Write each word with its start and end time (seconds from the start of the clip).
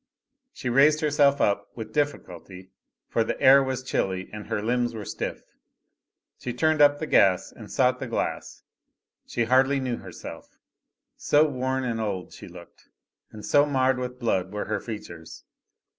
She 0.51 0.67
raised 0.67 1.01
herself 1.01 1.39
up, 1.39 1.67
with 1.75 1.93
difficulty, 1.93 2.71
for 3.07 3.23
the 3.23 3.39
air 3.39 3.63
was 3.63 3.83
chilly 3.83 4.31
and 4.33 4.47
her 4.47 4.59
limbs 4.59 4.95
were 4.95 5.05
stiff. 5.05 5.43
She 6.39 6.53
turned 6.53 6.81
up 6.81 6.97
the 6.97 7.05
gas 7.05 7.51
and 7.51 7.69
sought 7.71 7.99
the 7.99 8.07
glass. 8.07 8.63
She 9.27 9.43
hardly 9.43 9.79
knew 9.79 9.97
herself, 9.97 10.57
so 11.17 11.47
worn 11.47 11.83
and 11.83 12.01
old 12.01 12.33
she 12.33 12.47
looked, 12.47 12.89
and 13.31 13.45
so 13.45 13.67
marred 13.67 13.99
with 13.99 14.17
blood 14.17 14.51
were 14.51 14.65
her 14.65 14.79
features. 14.79 15.43